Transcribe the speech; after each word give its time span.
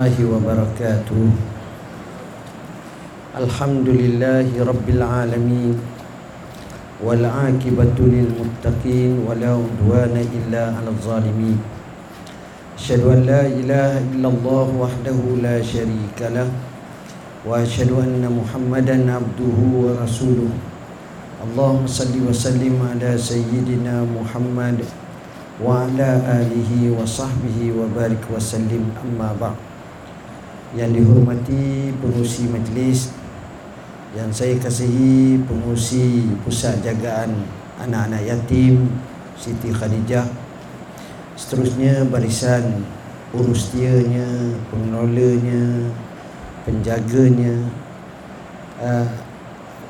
الله 0.00 0.32
وبركاته 0.32 1.20
الحمد 3.36 3.88
لله 4.00 4.48
رب 4.56 4.86
العالمين 4.96 5.76
والعاقبة 7.04 7.98
للمتقين 8.00 9.12
ولا 9.28 9.50
عدوان 9.60 10.16
إلا 10.16 10.62
على 10.72 10.88
الظالمين 10.96 11.58
أشهد 12.80 13.02
أن 13.12 13.20
لا 13.28 13.44
إله 13.44 13.92
إلا 14.16 14.28
الله 14.32 14.66
وحده 14.80 15.18
لا 15.44 15.60
شريك 15.60 16.18
له 16.32 16.48
وأشهد 17.44 17.92
أن 17.92 18.24
محمدا 18.24 18.96
عبده 19.04 19.58
ورسوله 19.84 20.52
اللهم 21.44 21.84
صل 21.84 22.14
وسلم 22.24 22.74
على 22.88 23.20
سيدنا 23.20 24.08
محمد 24.16 24.80
وعلى 25.60 26.10
آله 26.40 26.70
وصحبه 26.96 27.58
وبارك 27.76 28.22
وسلم 28.32 28.82
أما 29.04 29.36
بعد 29.36 29.69
yang 30.78 30.94
dihormati 30.94 31.90
pengurusi 31.98 32.46
majlis 32.46 33.10
yang 34.14 34.30
saya 34.30 34.58
kasihi 34.58 35.38
pengurusi 35.46 36.30
pusat 36.42 36.82
jagaan 36.82 37.46
anak-anak 37.78 38.22
yatim 38.26 38.90
Siti 39.38 39.70
Khadijah. 39.72 40.26
Seterusnya 41.38 42.04
barisan 42.04 42.84
urus 43.32 43.72
tianya 43.72 44.52
pengelolanya 44.68 45.88
penjaganya. 46.66 47.56
Uh, 48.82 49.08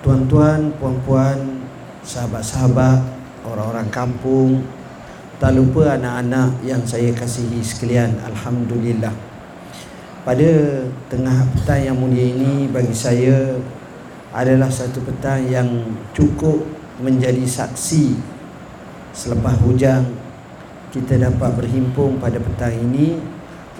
tuan-tuan 0.05 0.70
puan-puan 0.78 1.64
sahabat-sahabat 2.05 3.00
orang-orang 3.44 3.88
kampung 3.92 4.50
tak 5.41 5.56
lupa 5.56 5.97
anak-anak 5.97 6.60
yang 6.64 6.83
saya 6.84 7.12
kasihi 7.16 7.64
sekalian 7.64 8.16
alhamdulillah 8.24 9.30
pada 10.23 10.51
tengah 11.09 11.48
petang 11.56 11.80
yang 11.80 11.97
mulia 11.97 12.27
ini 12.37 12.69
bagi 12.69 12.92
saya 12.92 13.56
adalah 14.31 14.70
satu 14.70 15.00
petang 15.03 15.48
yang 15.48 15.67
cukup 16.12 16.61
menjadi 17.00 17.42
saksi 17.42 18.14
selepas 19.11 19.59
hujan 19.64 20.06
kita 20.92 21.19
dapat 21.19 21.56
berhimpun 21.56 22.20
pada 22.20 22.36
petang 22.36 22.77
ini 22.77 23.19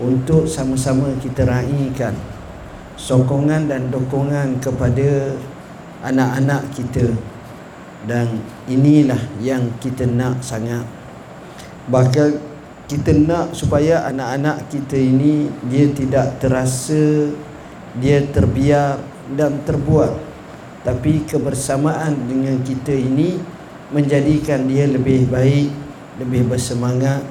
untuk 0.01 0.49
sama-sama 0.49 1.13
kita 1.21 1.45
raikan 1.45 2.17
sokongan 3.01 3.65
dan 3.65 3.89
dokongan 3.89 4.61
kepada 4.61 5.33
anak-anak 6.05 6.69
kita. 6.77 7.09
Dan 8.05 8.41
inilah 8.65 9.21
yang 9.41 9.77
kita 9.81 10.09
nak 10.09 10.41
sangat. 10.41 10.85
Bahkan 11.89 12.50
kita 12.91 13.15
nak 13.15 13.55
supaya 13.55 14.03
anak-anak 14.11 14.67
kita 14.67 14.99
ini 14.99 15.47
dia 15.71 15.87
tidak 15.95 16.43
terasa 16.43 17.31
dia 18.03 18.19
terbiar 18.27 18.99
dan 19.39 19.63
terbuat 19.63 20.11
tapi 20.83 21.23
kebersamaan 21.23 22.19
dengan 22.27 22.59
kita 22.67 22.91
ini 22.91 23.39
menjadikan 23.95 24.67
dia 24.67 24.91
lebih 24.91 25.31
baik 25.31 25.71
lebih 26.19 26.51
bersemangat 26.51 27.23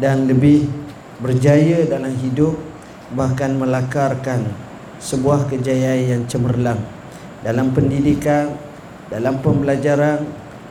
dan 0.00 0.24
lebih 0.24 0.72
berjaya 1.20 1.84
dalam 1.84 2.16
hidup 2.24 2.56
bahkan 3.12 3.60
melakarkan 3.60 4.48
sebuah 5.04 5.52
kejayaan 5.52 6.16
yang 6.16 6.22
cemerlang 6.24 6.80
dalam 7.44 7.76
pendidikan 7.76 8.56
dalam 9.12 9.36
pembelajaran 9.44 10.24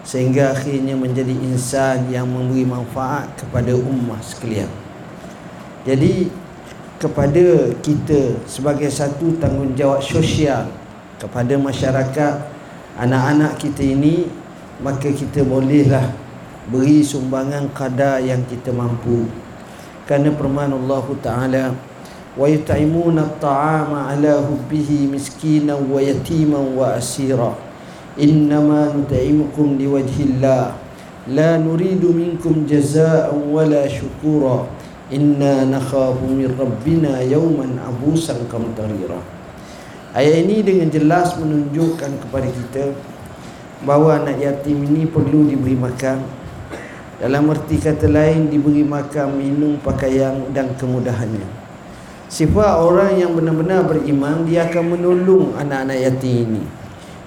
sehingga 0.03 0.51
akhirnya 0.51 0.99
menjadi 0.99 1.31
insan 1.31 2.11
yang 2.11 2.27
memberi 2.27 2.67
manfaat 2.67 3.31
kepada 3.39 3.71
ummah 3.71 4.19
sekalian. 4.19 4.67
Jadi 5.87 6.27
kepada 6.99 7.71
kita 7.83 8.39
sebagai 8.47 8.87
satu 8.87 9.35
tanggungjawab 9.35 9.99
sosial 9.99 10.71
kepada 11.19 11.59
masyarakat 11.59 12.33
anak-anak 12.95 13.59
kita 13.59 13.83
ini 13.83 14.27
maka 14.79 15.11
kita 15.11 15.43
bolehlah 15.43 16.15
beri 16.71 17.03
sumbangan 17.03 17.67
kadar 17.75 18.23
yang 18.23 18.39
kita 18.47 18.71
mampu 18.71 19.27
kerana 20.07 20.31
firman 20.31 20.71
Allah 20.71 21.05
Taala 21.19 21.65
wa 22.39 22.45
yut'imuna 22.47 23.35
at-ta'ama 23.35 24.15
ala 24.15 24.39
hubbihi 24.39 25.11
miskinan 25.11 25.83
wa 25.91 25.99
yatiman 25.99 26.71
wa 26.75 26.95
asira 26.95 27.51
إنما 28.18 28.80
نطعمكم 28.98 29.66
لوجه 29.78 30.18
الله 30.18 30.64
لا 31.28 31.50
نريد 31.60 32.02
منكم 32.02 32.66
جزاء 32.66 33.30
ولا 33.30 33.86
شكورا 33.86 34.58
إنا 35.14 35.64
نخاف 35.70 36.18
من 36.26 36.50
ربنا 36.58 37.12
يوما 37.30 37.66
عبوسا 37.86 38.34
قمطريرا 38.50 39.40
Ayat 40.08 40.40
ini 40.40 40.64
dengan 40.64 40.88
jelas 40.88 41.36
menunjukkan 41.36 42.10
kepada 42.26 42.48
kita 42.48 42.96
bahawa 43.84 44.24
anak 44.24 44.40
yatim 44.40 44.80
ini 44.88 45.04
perlu 45.04 45.46
diberi 45.46 45.76
makan 45.76 46.24
dalam 47.20 47.52
erti 47.52 47.76
kata 47.76 48.08
lain 48.08 48.48
diberi 48.48 48.82
makan, 48.82 49.36
minum, 49.36 49.76
pakaian 49.78 50.48
dan 50.56 50.72
kemudahannya 50.80 51.44
sifat 52.32 52.72
orang 52.80 53.20
yang 53.20 53.36
benar-benar 53.36 53.84
beriman 53.84 54.48
dia 54.48 54.64
akan 54.68 54.96
menolong 54.96 55.54
anak-anak 55.60 55.98
yatim 56.00 56.56
ini 56.56 56.62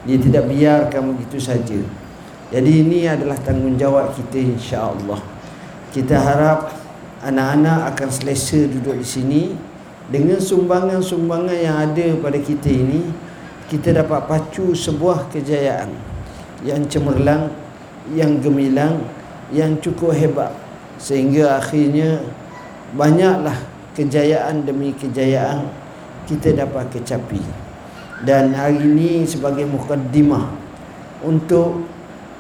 dia 0.07 0.19
tidak 0.23 0.47
biarkan 0.47 1.13
begitu 1.13 1.43
saja. 1.43 1.79
Jadi 2.55 2.87
ini 2.87 3.11
adalah 3.11 3.35
tanggungjawab 3.43 4.15
kita 4.15 4.39
insya-Allah. 4.39 5.19
Kita 5.91 6.15
harap 6.15 6.71
anak-anak 7.27 7.91
akan 7.91 8.09
selesa 8.15 8.71
duduk 8.71 9.03
di 9.03 9.07
sini. 9.07 9.43
Dengan 10.07 10.39
sumbangan-sumbangan 10.39 11.59
yang 11.59 11.77
ada 11.83 12.07
pada 12.23 12.39
kita 12.39 12.71
ini 12.71 13.03
kita 13.67 13.91
dapat 13.91 14.31
pacu 14.31 14.71
sebuah 14.71 15.27
kejayaan 15.35 15.91
yang 16.63 16.87
cemerlang 16.87 17.51
yang 18.15 18.39
gemilang 18.39 19.03
yang 19.51 19.75
cukup 19.83 20.15
hebat. 20.15 20.55
Sehingga 21.03 21.59
akhirnya 21.59 22.23
banyaklah 22.95 23.59
kejayaan 23.99 24.63
demi 24.63 24.95
kejayaan 24.95 25.67
kita 26.31 26.55
dapat 26.55 26.95
kecapi 26.95 27.66
dan 28.25 28.57
hari 28.57 28.81
ini 28.81 29.29
sebagai 29.29 29.69
mukaddimah 29.69 30.49
untuk 31.21 31.85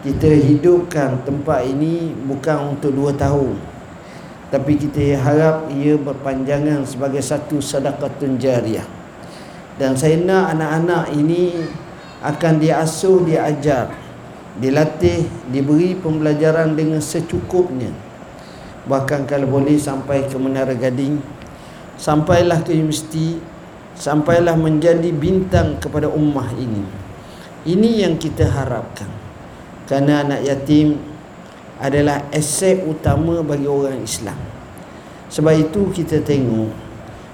kita 0.00 0.30
hidupkan 0.30 1.20
tempat 1.26 1.66
ini 1.66 2.14
bukan 2.24 2.78
untuk 2.78 2.94
dua 2.94 3.12
tahun. 3.12 3.58
Tapi 4.46 4.78
kita 4.78 5.18
harap 5.18 5.68
ia 5.74 5.98
berpanjangan 5.98 6.86
sebagai 6.86 7.20
satu 7.20 7.58
sedekatun 7.58 8.38
jariah 8.38 8.86
dan 9.76 9.98
saya 9.98 10.16
nak 10.22 10.54
anak-anak 10.56 11.12
ini 11.12 11.66
akan 12.22 12.62
diasuh, 12.62 13.26
diajar 13.26 14.06
dilatih, 14.56 15.28
diberi 15.52 15.92
pembelajaran 15.96 16.72
dengan 16.72 17.00
secukupnya. 17.00 17.92
Bahkan 18.88 19.28
kalau 19.28 19.50
boleh 19.50 19.76
sampai 19.76 20.24
ke 20.24 20.36
Menara 20.38 20.72
Gading 20.72 21.20
sampailah 22.00 22.62
ke 22.62 22.72
universiti 22.72 23.36
sampailah 23.96 24.54
menjadi 24.54 25.08
bintang 25.10 25.80
kepada 25.80 26.06
ummah 26.06 26.52
ini. 26.54 26.84
Ini 27.66 28.06
yang 28.06 28.14
kita 28.20 28.46
harapkan. 28.46 29.08
Kerana 29.88 30.22
anak 30.22 30.40
yatim 30.46 31.00
adalah 31.80 32.28
aset 32.30 32.84
utama 32.84 33.42
bagi 33.42 33.66
orang 33.66 34.04
Islam. 34.04 34.38
Sebab 35.26 35.54
itu 35.58 35.90
kita 35.90 36.22
tengok 36.22 36.70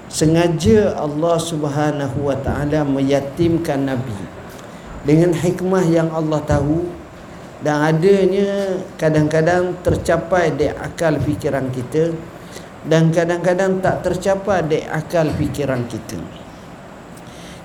sengaja 0.09 0.97
Allah 0.97 1.37
Subhanahu 1.37 2.29
wa 2.29 2.37
taala 2.37 2.85
meyatimkan 2.85 3.81
nabi 3.81 4.17
dengan 5.05 5.33
hikmah 5.33 5.85
yang 5.85 6.09
Allah 6.09 6.41
tahu 6.45 6.85
dan 7.63 7.79
adanya 7.93 8.77
kadang-kadang 8.99 9.73
tercapai 9.81 10.51
di 10.53 10.67
akal 10.67 11.15
fikiran 11.17 11.71
kita 11.71 12.11
dan 12.83 13.09
kadang-kadang 13.15 13.79
tak 13.79 14.03
tercapai 14.03 14.67
di 14.67 14.79
akal 14.83 15.31
fikiran 15.31 15.87
kita. 15.87 16.42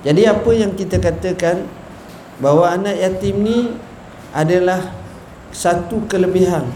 Jadi 0.06 0.22
apa 0.26 0.50
yang 0.54 0.78
kita 0.78 1.02
katakan 1.02 1.66
bahawa 2.38 2.78
anak 2.78 2.96
yatim 2.98 3.42
ni 3.42 3.58
adalah 4.30 4.94
satu 5.50 6.06
kelebihan 6.06 6.70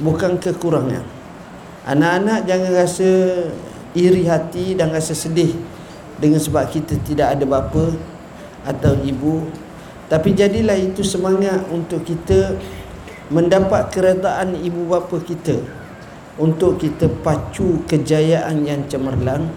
bukan 0.00 0.40
kekurangan. 0.40 1.04
Anak-anak 1.86 2.48
jangan 2.48 2.72
rasa 2.72 3.10
iri 3.96 4.28
hati 4.28 4.76
dan 4.76 4.92
rasa 4.92 5.16
sedih 5.16 5.56
dengan 6.20 6.40
sebab 6.40 6.68
kita 6.68 6.96
tidak 7.04 7.36
ada 7.36 7.44
bapa 7.44 7.96
atau 8.64 8.92
ibu 9.00 9.48
tapi 10.06 10.32
jadilah 10.36 10.76
itu 10.76 11.02
semangat 11.02 11.66
untuk 11.70 12.02
kita 12.02 12.56
mendapat 13.32 13.90
keredaan 13.90 14.54
ibu 14.60 14.86
bapa 14.86 15.16
kita 15.22 15.60
untuk 16.36 16.78
kita 16.80 17.08
pacu 17.24 17.84
kejayaan 17.88 18.64
yang 18.64 18.84
cemerlang 18.86 19.48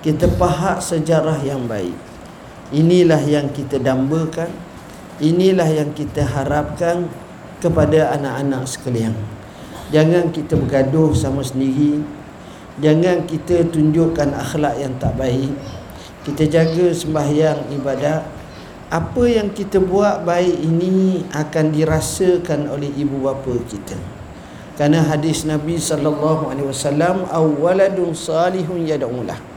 kita 0.00 0.26
faham 0.38 0.78
sejarah 0.78 1.38
yang 1.42 1.66
baik 1.66 1.94
Inilah 2.72 3.20
yang 3.20 3.52
kita 3.52 3.76
dambakan 3.76 4.48
Inilah 5.20 5.68
yang 5.68 5.92
kita 5.92 6.24
harapkan 6.24 7.06
Kepada 7.62 8.10
anak-anak 8.18 8.66
sekalian. 8.66 9.14
Jangan 9.94 10.34
kita 10.34 10.58
bergaduh 10.58 11.14
sama 11.14 11.46
sendiri. 11.46 12.02
Jangan 12.82 13.28
kita 13.28 13.68
tunjukkan 13.70 14.34
akhlak 14.34 14.82
yang 14.82 14.98
tak 14.98 15.14
baik. 15.14 15.52
Kita 16.26 16.48
jaga 16.48 16.90
sembahyang 16.90 17.70
ibadat. 17.70 18.26
Apa 18.90 19.24
yang 19.30 19.54
kita 19.54 19.78
buat 19.78 20.26
baik 20.26 20.58
ini 20.58 21.22
akan 21.30 21.70
dirasakan 21.70 22.66
oleh 22.72 22.90
ibu 22.98 23.20
bapa 23.20 23.54
kita. 23.68 23.94
Kerana 24.74 25.04
hadis 25.06 25.44
Nabi 25.46 25.78
sallallahu 25.78 26.50
alaihi 26.50 26.66
wasallam 26.66 27.28
awwaladun 27.28 28.16
salihun 28.16 28.88
yad'ulah 28.88 29.51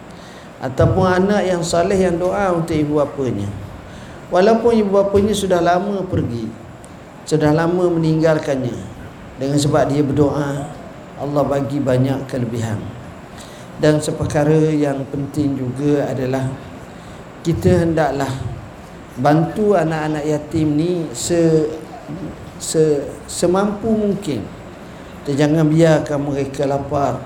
ataupun 0.65 1.06
anak 1.06 1.45
yang 1.45 1.62
saleh 1.62 1.97
yang 1.97 2.17
doa 2.17 2.50
untuk 2.57 2.73
ibu 2.73 2.97
bapanya 2.97 3.50
walaupun 4.33 4.73
ibu 4.73 4.89
bapanya 4.89 5.33
sudah 5.38 5.62
lama 5.62 6.01
pergi 6.06 6.50
sudah 7.25 7.53
lama 7.53 7.89
meninggalkannya 7.89 8.77
dengan 9.35 9.57
sebab 9.59 9.91
dia 9.91 10.01
berdoa 10.06 10.69
Allah 11.15 11.44
bagi 11.47 11.79
banyak 11.79 12.27
kelebihan. 12.27 12.79
Dan 13.79 14.00
seperkara 14.00 14.71
yang 14.71 15.03
penting 15.12 15.56
juga 15.59 16.07
adalah 16.07 16.47
kita 17.44 17.83
hendaklah 17.83 18.31
bantu 19.19 19.75
anak-anak 19.75 20.23
yatim 20.23 20.79
ni 20.79 20.91
se, 21.11 21.71
se 22.59 23.03
semampu 23.27 23.91
mungkin. 23.91 24.44
Kita 25.23 25.33
jangan 25.33 25.65
biarkan 25.65 26.19
mereka 26.21 26.69
lapar 26.69 27.18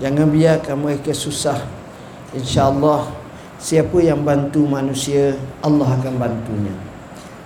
Jangan 0.00 0.30
biarkan 0.32 0.78
mereka 0.78 1.12
susah 1.12 1.60
InsyaAllah 2.36 3.28
Siapa 3.58 3.98
yang 3.98 4.22
bantu 4.22 4.62
manusia 4.70 5.34
Allah 5.66 5.98
akan 5.98 6.14
bantunya. 6.14 6.70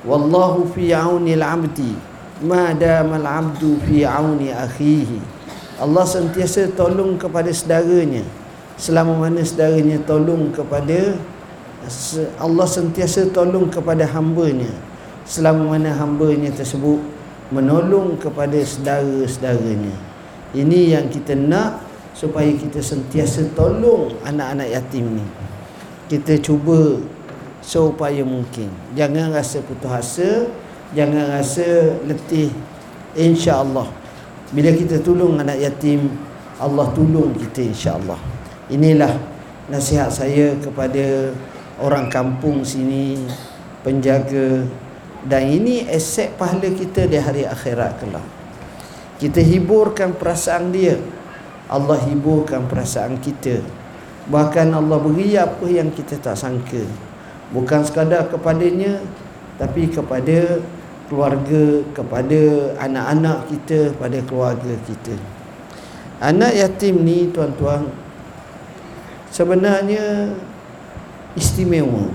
Wallahu 0.05 0.69
fi 0.69 0.93
auni 0.93 1.32
al-abdi 1.40 1.96
Ma 2.44 2.76
dama 2.76 3.17
al-abdu 3.17 3.81
fi 3.88 4.05
auni 4.05 4.52
akhihi. 4.52 5.17
Allah 5.81 6.05
sentiasa 6.05 6.69
tolong 6.76 7.17
kepada 7.17 7.49
saudaranya. 7.49 8.20
Selama 8.76 9.25
mana 9.25 9.40
saudaranya 9.40 10.05
tolong 10.05 10.52
kepada 10.52 11.17
Allah 12.37 12.67
sentiasa 12.69 13.32
tolong 13.32 13.73
kepada 13.73 14.05
hambanya. 14.05 14.69
Selama 15.25 15.78
mana 15.78 15.96
hambanya 15.96 16.52
tersebut 16.52 17.00
menolong 17.49 18.20
kepada 18.20 18.61
saudara-saudaranya. 18.61 19.96
Ini 20.52 20.99
yang 20.99 21.08
kita 21.08 21.32
nak 21.40 21.81
supaya 22.12 22.49
kita 22.53 22.79
sentiasa 22.79 23.50
tolong 23.56 24.12
anak-anak 24.23 24.69
yatim 24.69 25.19
ni. 25.19 25.26
Kita 26.09 26.37
cuba 26.38 27.00
seupaya 27.64 28.20
mungkin. 28.23 28.69
Jangan 28.93 29.32
rasa 29.32 29.64
putus 29.64 29.91
asa, 29.91 30.31
jangan 30.93 31.32
rasa 31.32 31.97
letih. 32.05 32.53
Insya-Allah. 33.12 33.88
Bila 34.53 34.73
kita 34.73 35.00
tolong 35.00 35.41
anak 35.41 35.61
yatim, 35.61 36.12
Allah 36.61 36.88
tolong 36.93 37.32
kita 37.37 37.73
insya-Allah. 37.73 38.20
Inilah 38.69 39.17
nasihat 39.69 40.12
saya 40.12 40.56
kepada 40.61 41.32
orang 41.81 42.12
kampung 42.12 42.61
sini, 42.64 43.17
penjaga 43.82 44.64
dan 45.26 45.47
ini 45.47 45.87
aset 45.87 46.35
pahala 46.35 46.67
kita 46.67 47.06
di 47.06 47.19
hari 47.19 47.47
akhirat 47.47 48.03
kelak 48.03 48.26
kita 49.23 49.38
hiburkan 49.38 50.14
perasaan 50.19 50.75
dia 50.75 50.99
Allah 51.72 51.96
hiburkan 52.04 52.69
perasaan 52.69 53.16
kita. 53.16 53.64
Bahkan 54.28 54.70
Allah 54.76 54.98
beri 55.00 55.34
apa 55.34 55.64
yang 55.66 55.88
kita 55.88 56.20
tak 56.20 56.36
sangka. 56.36 56.84
Bukan 57.50 57.80
sekadar 57.82 58.28
kepadanya 58.28 59.00
tapi 59.56 59.88
kepada 59.88 60.60
keluarga 61.08 61.84
kepada 61.92 62.40
anak-anak 62.80 63.48
kita 63.48 63.96
pada 63.96 64.20
keluarga 64.24 64.72
kita. 64.84 65.16
Anak 66.22 66.54
yatim 66.54 67.02
ni 67.02 67.32
tuan-tuan 67.32 67.88
sebenarnya 69.32 70.36
istimewa. 71.34 72.12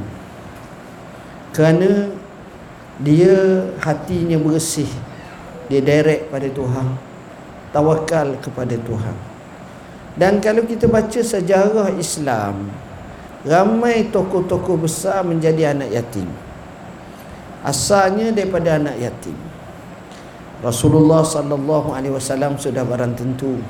Kerana 1.51 2.13
dia 3.01 3.65
hatinya 3.81 4.37
bersih. 4.37 4.89
Dia 5.67 5.83
direct 5.83 6.31
pada 6.31 6.47
Tuhan 6.47 6.95
tawakal 7.75 8.39
kepada 8.39 8.79
Tuhan 8.79 9.36
dan 10.17 10.41
kalau 10.41 10.65
kita 10.65 10.89
baca 10.89 11.21
sejarah 11.21 11.93
Islam 11.93 12.73
ramai 13.45 14.09
tokoh-tokoh 14.09 14.81
besar 14.81 15.21
menjadi 15.21 15.77
anak 15.77 15.93
yatim. 15.93 16.25
Asalnya 17.61 18.33
daripada 18.33 18.81
anak 18.81 18.97
yatim. 18.97 19.37
Rasulullah 20.65 21.21
sallallahu 21.21 21.93
alaihi 21.93 22.17
wasallam 22.17 22.57
sudah 22.57 22.81
barang 22.81 23.13
tentu. 23.13 23.61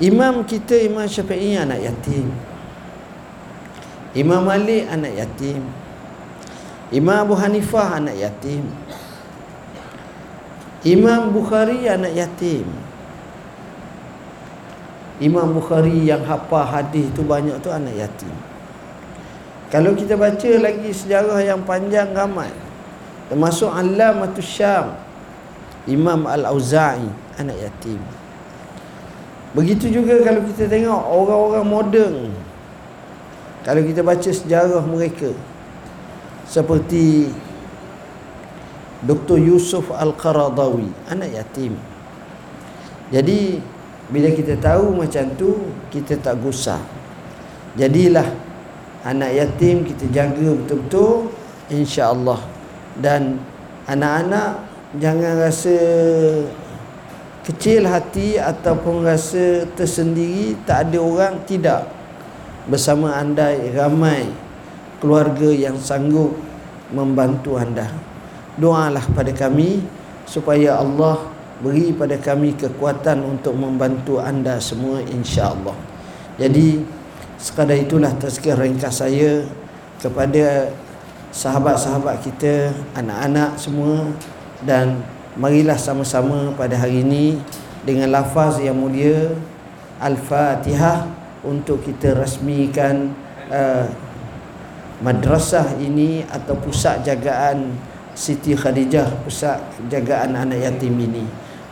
Imam 0.00 0.40
kita 0.48 0.72
Imam 0.80 1.04
Syafi'i 1.04 1.60
anak 1.60 1.84
yatim. 1.84 2.32
Imam 4.16 4.40
Malik 4.40 4.88
anak 4.88 5.12
yatim. 5.20 5.60
Imam 6.88 7.28
Abu 7.28 7.36
Hanifah 7.36 8.00
anak 8.00 8.16
yatim. 8.16 8.64
Imam 10.80 11.28
Bukhari 11.28 11.84
anak 11.84 12.12
yatim 12.16 12.93
Imam 15.24 15.56
Bukhari 15.56 16.04
yang 16.04 16.20
hafal 16.28 16.68
hadis 16.68 17.08
tu 17.16 17.24
banyak 17.24 17.56
tu 17.64 17.72
anak 17.72 17.96
yatim. 17.96 18.34
Kalau 19.72 19.96
kita 19.96 20.20
baca 20.20 20.50
lagi 20.60 20.92
sejarah 20.92 21.40
yang 21.40 21.64
panjang 21.64 22.12
ramai 22.12 22.52
Termasuk 23.32 23.72
Alamatus 23.72 24.44
Syam 24.44 24.94
Imam 25.88 26.24
Al-Auza'i 26.24 27.08
anak 27.36 27.56
yatim. 27.60 28.00
Begitu 29.52 30.00
juga 30.00 30.16
kalau 30.24 30.44
kita 30.48 30.64
tengok 30.68 31.02
orang-orang 31.12 31.66
moden. 31.68 32.14
Kalau 33.64 33.80
kita 33.84 34.00
baca 34.00 34.28
sejarah 34.28 34.84
mereka 34.84 35.32
seperti 36.48 37.32
Dr. 39.04 39.40
Yusuf 39.40 39.88
Al-Qaradawi 39.92 40.88
anak 41.12 41.32
yatim. 41.32 41.76
Jadi 43.12 43.60
bila 44.12 44.28
kita 44.28 44.60
tahu 44.60 44.92
macam 44.92 45.24
tu 45.36 45.72
kita 45.88 46.20
tak 46.20 46.36
gusar. 46.44 46.80
Jadilah 47.74 48.28
anak 49.04 49.30
yatim 49.32 49.84
kita 49.84 50.04
jaga 50.12 50.48
betul-betul 50.54 51.32
insya-Allah. 51.72 52.40
Dan 52.94 53.40
anak-anak 53.88 54.64
jangan 55.00 55.32
rasa 55.42 55.76
kecil 57.44 57.84
hati 57.84 58.40
ataupun 58.40 59.04
rasa 59.04 59.66
tersendiri 59.74 60.56
tak 60.68 60.88
ada 60.90 60.98
orang 61.00 61.34
tidak. 61.48 61.88
Bersama 62.64 63.20
anda 63.20 63.52
ramai 63.76 64.24
keluarga 65.02 65.52
yang 65.52 65.76
sanggup 65.76 66.32
membantu 66.88 67.60
anda. 67.60 67.92
Doalah 68.56 69.04
pada 69.12 69.34
kami 69.34 69.84
supaya 70.24 70.78
Allah 70.78 71.33
beri 71.62 71.94
pada 71.94 72.18
kami 72.18 72.56
kekuatan 72.58 73.22
untuk 73.22 73.54
membantu 73.54 74.18
anda 74.18 74.58
semua 74.58 74.98
insya-Allah. 75.04 75.76
Jadi 76.34 76.82
sekadar 77.38 77.78
itulah 77.78 78.10
tazkir 78.18 78.58
ringkas 78.58 78.98
saya 78.98 79.46
kepada 80.02 80.74
sahabat-sahabat 81.30 82.22
kita, 82.26 82.74
anak-anak 82.98 83.54
semua 83.58 84.10
dan 84.66 85.02
marilah 85.38 85.78
sama-sama 85.78 86.50
pada 86.54 86.78
hari 86.78 87.02
ini 87.06 87.38
dengan 87.82 88.10
lafaz 88.10 88.58
yang 88.62 88.78
mulia 88.78 89.34
Al-Fatihah 89.98 91.06
untuk 91.46 91.84
kita 91.84 92.18
rasmikan 92.18 93.12
uh, 93.50 93.86
madrasah 95.04 95.76
ini 95.78 96.24
atau 96.30 96.56
pusat 96.58 97.04
jagaan 97.04 97.76
Siti 98.14 98.54
Khadijah 98.54 99.26
pusat 99.26 99.58
jagaan 99.90 100.38
anak 100.38 100.62
yatim 100.62 100.94
ini 100.96 101.43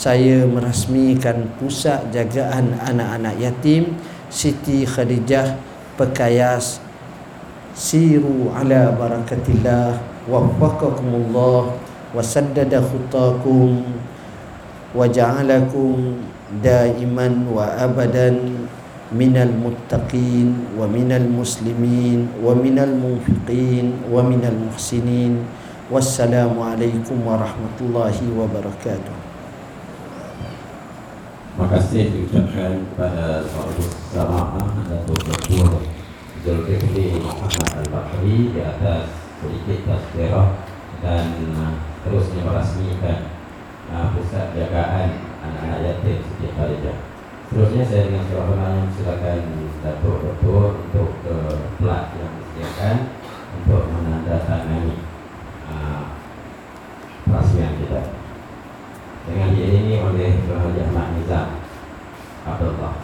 saya 0.00 0.48
merasmikan 0.48 1.44
pusat 1.60 2.08
jagaan 2.08 2.72
anak-anak 2.88 3.36
yatim 3.36 4.00
Siti 4.32 4.88
Khadijah 4.88 5.60
Pekayas. 6.00 6.80
Siru 7.76 8.48
ala 8.56 8.96
barakatillah. 8.96 10.00
Wabakakumullah 10.24 11.76
Wasaddada 12.16 12.80
khutakum 12.80 13.84
Waja'alakum 14.96 16.16
Daiman 16.64 17.52
wa 17.52 17.68
abadan. 17.76 18.56
Minal 19.12 19.52
muttaqin 19.52 20.80
Wa 20.80 20.88
minal 20.88 21.28
muslimin 21.28 22.40
Wa 22.40 22.56
minal 22.56 22.96
munfiqin 22.96 24.08
Wa 24.08 24.24
minal 24.24 24.56
muhsinin. 24.56 25.44
Wassalamualaikum 25.92 27.20
warahmatullahi 27.20 28.32
wabarakatuh. 28.32 29.29
Terima 31.60 31.76
kasih 31.76 32.08
diucapkan 32.08 32.72
kepada 32.88 33.44
Saudara 33.44 33.84
Samaah 34.08 34.80
Datuk 34.80 35.20
Dr. 35.28 35.84
Zulkifli 36.40 37.20
Muhammad 37.20 37.84
Al-Bakri 37.84 38.48
di 38.56 38.64
atas 38.64 39.12
sedikit 39.44 39.84
tasbirah 39.84 40.56
dan 41.04 41.36
uh, 41.52 41.76
terusnya 42.00 42.48
merasmikan 42.48 43.28
uh, 43.92 44.08
pusat 44.16 44.56
jagaan 44.56 45.20
anak-anak 45.44 45.84
yatim 45.84 46.24
setiap 46.32 46.64
hari 46.64 46.80
Seterusnya 46.80 47.84
saya 47.84 48.02
dengan 48.08 48.24
surah 48.24 48.46
penanya 48.48 48.82
silakan 48.96 49.40
Datuk 49.84 50.16
Dr. 50.16 50.64
untuk 50.80 51.08
ke 51.20 51.36
uh, 51.44 51.76
plat 51.76 52.08
yang 52.16 52.40
disediakan 52.40 52.96
untuk 53.60 53.84
menandatangani 53.84 55.09
oleh 60.10 60.34
jamak 60.74 61.06
nizam 61.14 61.48
Abdullah 62.42 62.99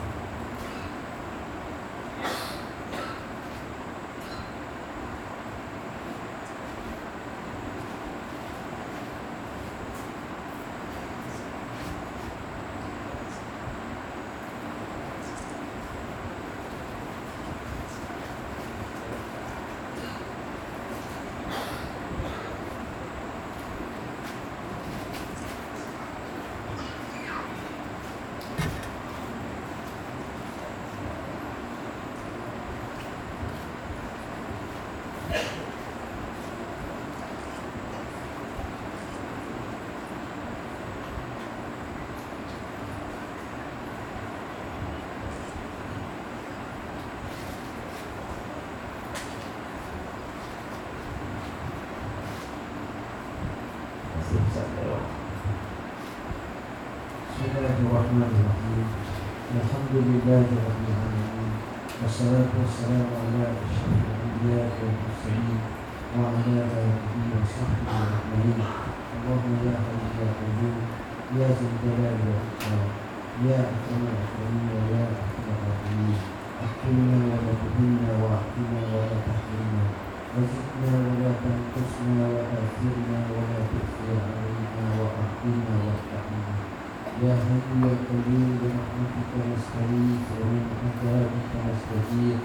الرحمن 57.97 58.33
الرحيم 58.41 58.89
الحمد 59.57 59.95
لله 59.95 60.47
رب 60.69 60.81
العالمين 60.89 61.16
والصلاة 62.03 62.53
والسلام 62.61 63.07
على 63.21 63.43
أشرف 63.65 64.01
الأنبياء 64.05 64.69
والمرسلين 64.81 65.61
وعلى 66.17 66.57
آله 66.61 67.25
وصحبه 67.33 67.97
أجمعين. 68.05 68.61
اللهم 69.17 69.55
يا 69.67 69.75
حي 69.85 69.97
يا 70.21 70.29
قيوم 70.39 70.77
يا 71.37 71.49
ذا 71.57 71.67
الجلال 71.73 72.19
والإكرام 72.27 72.89
يا 73.49 73.59
أكرم 73.73 74.03
الأكرمين 74.13 74.69
ويا 74.77 75.05
أحكم 75.17 75.47
الراحمين 75.57 76.19
أكرمنا 76.67 77.17
ولا 77.33 77.53
تهنا 77.61 78.13
وأحكمنا 78.23 78.81
ولا 78.95 79.17
تحرمنا. 79.27 79.85
وزدنا 80.37 80.93
ولا 81.09 81.31
تنقصنا 81.43 82.25
وآثرنا 82.35 83.19
ولا 83.35 83.61
تؤثرنا 83.73 84.16
يا 87.26 87.34
حي 87.46 87.60
يا 87.84 87.94
قيوم 88.08 88.50
برحمتك 88.62 89.32
نستغيث 89.52 90.26
ومن 90.40 90.64
عذابك 90.82 91.52
نستجير 91.68 92.38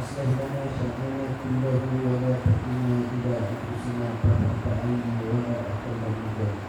اصلح 0.00 0.28
لنا 0.38 0.62
شأننا 0.76 1.26
كله 1.40 1.82
ولا 2.06 2.32
تكلنا 2.44 2.96
إلى 3.14 3.32
أنفسنا 3.52 4.06
طرفة 4.22 4.64
عين 4.82 5.04
ولا 5.28 5.56
أقل 5.72 6.00
من 6.18 6.28
ذلك 6.38 6.62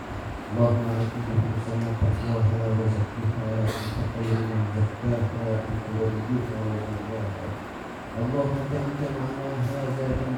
اللهم 0.52 0.86
آت 1.02 1.14
نفوسنا 1.28 1.90
تقواها 2.02 2.62
وزكها 2.78 3.52
أنت 3.64 3.98
خير 4.14 4.40
من 4.50 4.62
زكاها 4.76 5.52
أنت 5.72 5.86
وليها 6.00 6.58
ومولاها 6.68 7.48
اللهم 8.22 8.56
اجعل 8.64 8.90
جمعنا 9.02 9.48
هذا 9.70 10.06
جمعا 10.20 10.37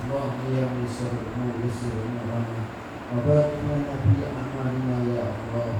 اللهم 0.00 0.40
يا 0.56 0.64
ميسر 0.74 1.10
الأمور 1.22 1.54
يسر 1.66 1.94
أمورنا 2.08 2.62
وبارك 3.12 3.52
لنا 3.68 3.92
في 4.02 4.12
أعمالنا 4.30 4.96
يا 5.16 5.24
الله 5.34 5.70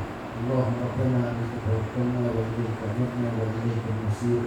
اللهم 0.41 0.77
ربنا 0.87 1.19
عليك 1.29 1.53
توكلنا 1.67 2.27
وإليك 2.37 2.81
متنا 2.99 3.29
وإليك 3.39 3.85
المصير 3.95 4.43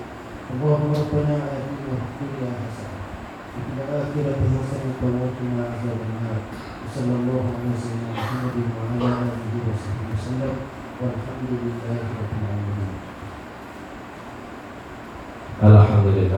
اللهم 0.53 0.89
ربنا 1.01 1.35
آتنا 1.55 1.93
في 1.99 2.21
الدنيا 2.27 2.51
حسنة 2.63 2.99
وفي 3.55 3.71
الآخرة 3.77 4.41
حسنة 4.59 5.01
وقنا 5.23 5.61
عذاب 5.73 5.99
النار 6.09 6.41
وصلى 6.83 7.13
الله 7.21 7.43
على 7.55 7.73
سيدنا 7.83 8.09
محمد 8.19 8.55
وعلى 8.75 9.07
آله 9.23 9.53
وصحبه 9.67 10.07
وسلم 10.13 10.55
والحمد 11.01 11.49
لله 11.63 11.99
رب 12.19 12.33
العالمين 12.39 12.91
Alhamdulillah 15.63 16.27